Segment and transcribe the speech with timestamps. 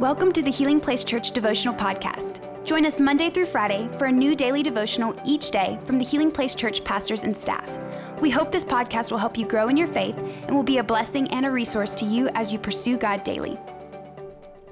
[0.00, 2.64] Welcome to the Healing Place Church Devotional Podcast.
[2.64, 6.30] Join us Monday through Friday for a new daily devotional each day from the Healing
[6.30, 7.68] Place Church pastors and staff.
[8.20, 10.84] We hope this podcast will help you grow in your faith and will be a
[10.84, 13.58] blessing and a resource to you as you pursue God daily.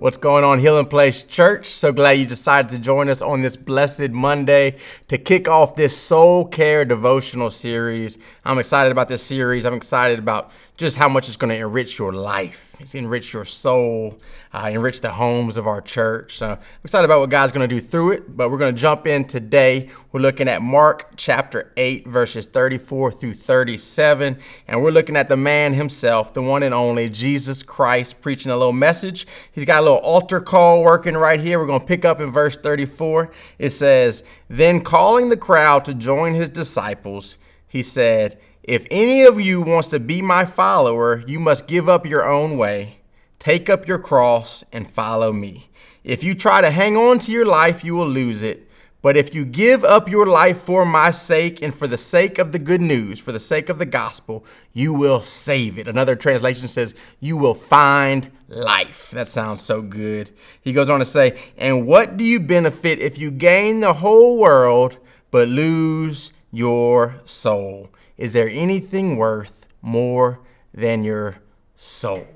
[0.00, 1.68] What's going on, Healing Place Church?
[1.68, 5.96] So glad you decided to join us on this blessed Monday to kick off this
[5.96, 8.18] soul care devotional series.
[8.44, 9.66] I'm excited about this series.
[9.66, 12.71] I'm excited about just how much it's going to enrich your life.
[12.82, 14.18] It's enrich your soul,
[14.52, 16.38] uh, enrich the homes of our church.
[16.38, 18.36] So I'm excited about what God's going to do through it.
[18.36, 19.88] But we're going to jump in today.
[20.10, 24.36] We're looking at Mark chapter 8, verses 34 through 37.
[24.66, 28.56] And we're looking at the man himself, the one and only Jesus Christ, preaching a
[28.56, 29.28] little message.
[29.52, 31.60] He's got a little altar call working right here.
[31.60, 33.30] We're going to pick up in verse 34.
[33.60, 37.38] It says, Then calling the crowd to join his disciples,
[37.68, 42.06] he said, if any of you wants to be my follower, you must give up
[42.06, 42.98] your own way,
[43.38, 45.68] take up your cross, and follow me.
[46.04, 48.68] If you try to hang on to your life, you will lose it.
[49.02, 52.52] But if you give up your life for my sake and for the sake of
[52.52, 55.88] the good news, for the sake of the gospel, you will save it.
[55.88, 59.10] Another translation says, you will find life.
[59.10, 60.30] That sounds so good.
[60.60, 64.38] He goes on to say, And what do you benefit if you gain the whole
[64.38, 64.98] world
[65.32, 67.90] but lose your soul?
[68.16, 70.40] Is there anything worth more
[70.74, 71.38] than your
[71.74, 72.26] soul?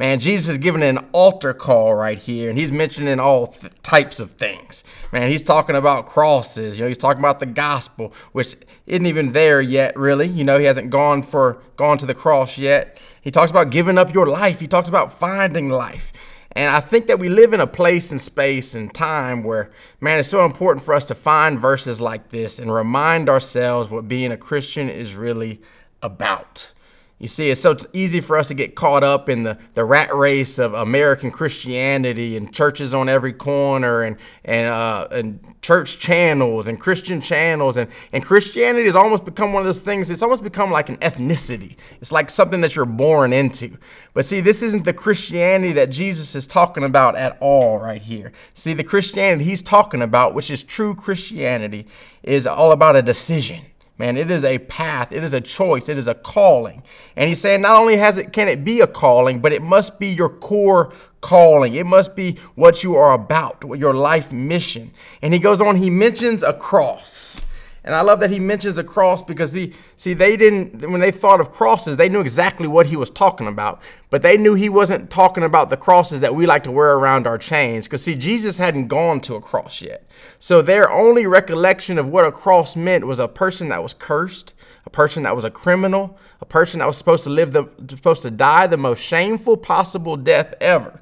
[0.00, 4.18] Man, Jesus is giving an altar call right here, and he's mentioning all th- types
[4.18, 4.82] of things.
[5.12, 6.78] Man, he's talking about crosses.
[6.78, 10.26] You know, he's talking about the gospel, which isn't even there yet, really.
[10.26, 12.98] You know, he hasn't gone for gone to the cross yet.
[13.20, 14.58] He talks about giving up your life.
[14.58, 16.12] He talks about finding life.
[16.52, 19.70] And I think that we live in a place and space and time where,
[20.00, 24.08] man, it's so important for us to find verses like this and remind ourselves what
[24.08, 25.60] being a Christian is really
[26.02, 26.72] about.
[27.20, 30.14] You see, it's so easy for us to get caught up in the, the rat
[30.14, 36.66] race of American Christianity and churches on every corner and, and, uh, and church channels
[36.66, 37.76] and Christian channels.
[37.76, 40.96] And, and Christianity has almost become one of those things, it's almost become like an
[40.96, 41.76] ethnicity.
[42.00, 43.76] It's like something that you're born into.
[44.14, 48.32] But see, this isn't the Christianity that Jesus is talking about at all right here.
[48.54, 51.86] See, the Christianity he's talking about, which is true Christianity,
[52.22, 53.60] is all about a decision.
[54.00, 56.82] Man, it is a path, it is a choice, it is a calling.
[57.16, 60.00] And he's saying not only has it can it be a calling, but it must
[60.00, 61.74] be your core calling.
[61.74, 64.92] It must be what you are about, your life mission.
[65.20, 67.44] And he goes on, he mentions a cross.
[67.82, 71.10] And I love that he mentions a cross because he, see, they didn't, when they
[71.10, 73.80] thought of crosses, they knew exactly what he was talking about.
[74.10, 77.26] But they knew he wasn't talking about the crosses that we like to wear around
[77.26, 77.86] our chains.
[77.86, 80.06] Because, see, Jesus hadn't gone to a cross yet.
[80.38, 84.52] So their only recollection of what a cross meant was a person that was cursed,
[84.84, 88.22] a person that was a criminal, a person that was supposed to live the, supposed
[88.22, 90.99] to die the most shameful possible death ever.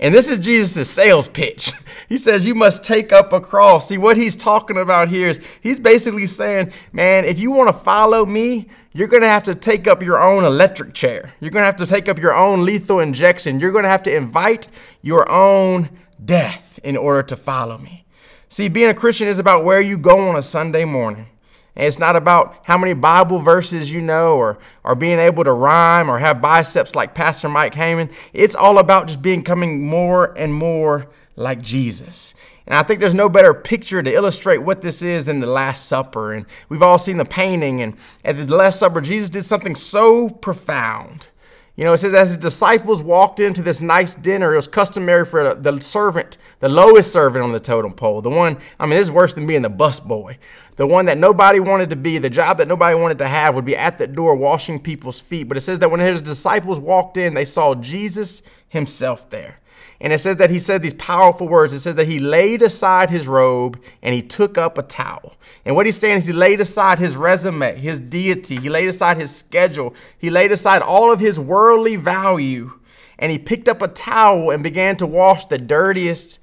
[0.00, 1.72] And this is Jesus' sales pitch.
[2.08, 3.86] He says, You must take up a cross.
[3.86, 7.72] See, what he's talking about here is he's basically saying, Man, if you want to
[7.72, 11.32] follow me, you're going to have to take up your own electric chair.
[11.38, 13.60] You're going to have to take up your own lethal injection.
[13.60, 14.66] You're going to have to invite
[15.02, 15.88] your own
[16.24, 18.04] death in order to follow me.
[18.48, 21.26] See, being a Christian is about where you go on a Sunday morning.
[21.76, 25.52] And it's not about how many Bible verses you know or, or being able to
[25.52, 28.12] rhyme or have biceps like Pastor Mike Heyman.
[28.32, 32.34] It's all about just becoming more and more like Jesus.
[32.66, 35.86] And I think there's no better picture to illustrate what this is than the Last
[35.86, 36.32] Supper.
[36.32, 37.80] And we've all seen the painting.
[37.80, 41.28] And at the Last Supper, Jesus did something so profound.
[41.76, 45.24] You know, it says, as his disciples walked into this nice dinner, it was customary
[45.24, 49.06] for the servant, the lowest servant on the totem pole, the one, I mean, this
[49.06, 50.36] is worse than being the busboy,
[50.76, 53.64] the one that nobody wanted to be, the job that nobody wanted to have would
[53.64, 55.44] be at the door washing people's feet.
[55.44, 59.59] But it says that when his disciples walked in, they saw Jesus himself there.
[60.00, 61.74] And it says that he said these powerful words.
[61.74, 65.34] It says that he laid aside his robe and he took up a towel.
[65.64, 69.18] And what he's saying is he laid aside his resume, his deity, he laid aside
[69.18, 72.72] his schedule, he laid aside all of his worldly value,
[73.18, 76.38] and he picked up a towel and began to wash the dirtiest,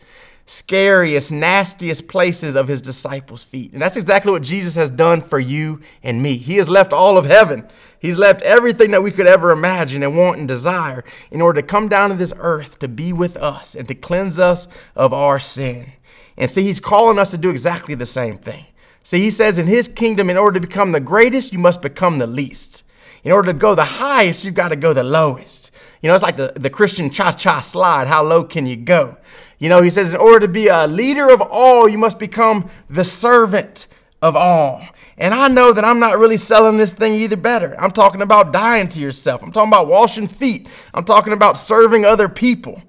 [0.48, 3.74] scariest, nastiest places of his disciples' feet.
[3.74, 6.38] And that's exactly what Jesus has done for you and me.
[6.38, 7.68] He has left all of heaven.
[8.00, 11.68] He's left everything that we could ever imagine and want and desire in order to
[11.68, 15.38] come down to this earth to be with us and to cleanse us of our
[15.38, 15.92] sin.
[16.38, 18.66] And see, he's calling us to do exactly the same thing.
[19.04, 22.20] See, he says in his kingdom, in order to become the greatest, you must become
[22.20, 22.86] the least.
[23.24, 25.76] In order to go the highest, you've got to go the lowest.
[26.02, 28.08] You know, it's like the, the Christian cha cha slide.
[28.08, 29.18] How low can you go?
[29.60, 32.70] You know, he says, in order to be a leader of all, you must become
[32.90, 33.88] the servant
[34.22, 34.82] of all.
[35.18, 37.76] And I know that I'm not really selling this thing either better.
[37.80, 39.42] I'm talking about dying to yourself.
[39.42, 40.68] I'm talking about washing feet.
[40.94, 42.82] I'm talking about serving other people.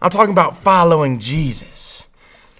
[0.00, 2.08] I'm talking about following Jesus.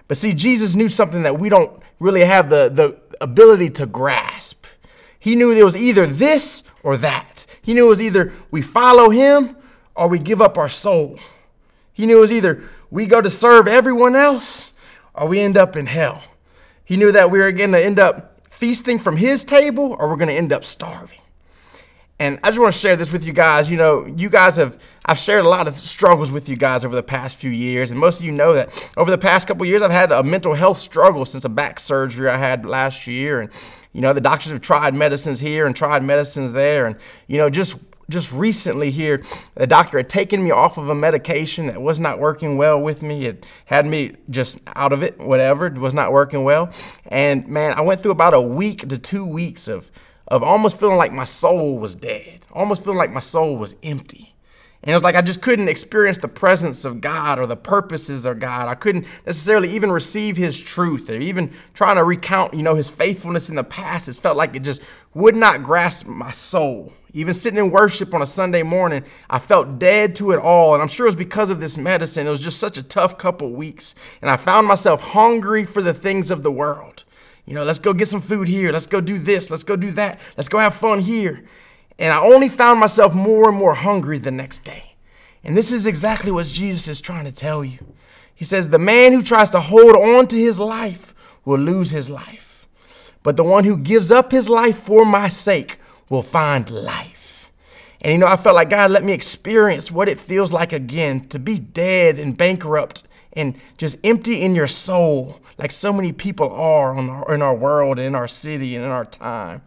[0.09, 4.67] But see, Jesus knew something that we don't really have the, the ability to grasp.
[5.25, 7.47] He knew there was either this or that.
[7.63, 9.57] He knew it was either we follow him
[9.95, 11.19] or we give up our soul.
[11.95, 14.75] He knew it was either we go to serve everyone else
[15.15, 16.23] or we end up in hell.
[16.85, 20.17] He knew that we were going to end up feasting from his table or we're
[20.17, 21.21] going to end up starving.
[22.19, 23.71] And I just want to share this with you guys.
[23.71, 26.95] You know, you guys have, I've shared a lot of struggles with you guys over
[26.95, 27.91] the past few years.
[27.91, 28.69] And most of you know that
[28.99, 32.29] over the past couple years, I've had a mental health struggle since a back surgery
[32.29, 33.41] I had last year.
[33.41, 33.51] And,
[33.95, 36.87] you know, the doctors have tried medicines here and tried medicines there.
[36.87, 36.97] And,
[37.27, 39.23] you know, just just recently here,
[39.55, 43.03] the doctor had taken me off of a medication that was not working well with
[43.03, 43.25] me.
[43.25, 46.71] It had me just out of it, whatever, it was not working well.
[47.07, 49.91] And man, I went through about a week to two weeks of
[50.29, 54.34] of almost feeling like my soul was dead, almost feeling like my soul was empty.
[54.85, 58.27] And it was like I just couldn't experience the presence of God or the purposes
[58.27, 58.69] of God.
[58.69, 62.91] I couldn't necessarily even receive His truth or even trying to recount, you know, His
[62.91, 64.09] faithfulness in the past.
[64.09, 64.83] It felt like it just
[65.15, 66.93] would not grasp my soul.
[67.15, 70.75] Even sitting in worship on a Sunday morning, I felt dead to it all.
[70.75, 72.27] And I'm sure it was because of this medicine.
[72.27, 73.95] It was just such a tough couple weeks.
[74.21, 77.05] And I found myself hungry for the things of the world.
[77.47, 78.71] You know, let's go get some food here.
[78.71, 79.49] Let's go do this.
[79.49, 80.19] Let's go do that.
[80.37, 81.45] Let's go have fun here.
[81.99, 84.97] And I only found myself more and more hungry the next day.
[85.45, 87.79] And this is exactly what Jesus is trying to tell you.
[88.35, 91.15] He says, The man who tries to hold on to his life
[91.45, 92.67] will lose his life.
[93.23, 97.51] But the one who gives up his life for my sake will find life.
[98.01, 101.21] And you know, I felt like God let me experience what it feels like again
[101.29, 106.51] to be dead and bankrupt and just empty in your soul, like so many people
[106.53, 109.63] are our, in our world, in our city, and in our time.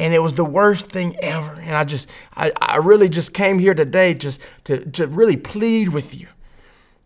[0.00, 1.60] And it was the worst thing ever.
[1.60, 5.90] And I just, I, I really just came here today just to, to really plead
[5.90, 6.26] with you.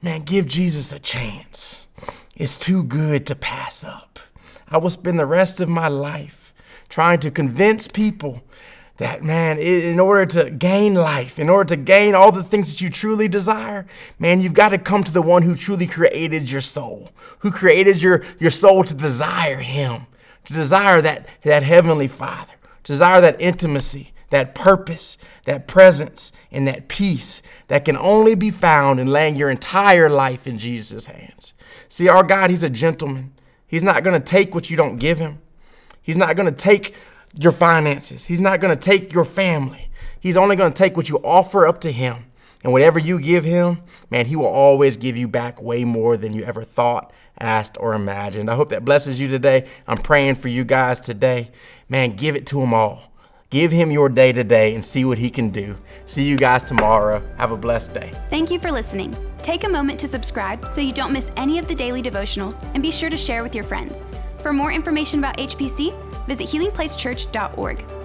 [0.00, 1.88] Man, give Jesus a chance.
[2.36, 4.20] It's too good to pass up.
[4.68, 6.54] I will spend the rest of my life
[6.88, 8.44] trying to convince people
[8.98, 12.80] that man in order to gain life in order to gain all the things that
[12.80, 13.84] you truly desire
[14.20, 17.10] man you've got to come to the one who truly created your soul
[17.40, 20.06] who created your your soul to desire him
[20.44, 22.52] to desire that that heavenly father
[22.84, 28.98] desire that intimacy that purpose that presence and that peace that can only be found
[28.98, 31.54] in laying your entire life in jesus' hands
[31.88, 33.32] see our god he's a gentleman
[33.66, 35.40] he's not going to take what you don't give him
[36.02, 36.94] he's not going to take
[37.38, 38.26] your finances.
[38.26, 39.90] He's not going to take your family.
[40.20, 42.26] He's only going to take what you offer up to Him.
[42.64, 46.32] And whatever you give Him, man, He will always give you back way more than
[46.32, 48.50] you ever thought, asked, or imagined.
[48.50, 49.66] I hope that blesses you today.
[49.86, 51.50] I'm praying for you guys today.
[51.88, 53.14] Man, give it to Him all.
[53.54, 55.76] Give him your day today and see what he can do.
[56.06, 57.22] See you guys tomorrow.
[57.38, 58.10] Have a blessed day.
[58.28, 59.14] Thank you for listening.
[59.44, 62.82] Take a moment to subscribe so you don't miss any of the daily devotionals and
[62.82, 64.02] be sure to share with your friends.
[64.42, 65.94] For more information about HPC,
[66.26, 68.03] visit healingplacechurch.org.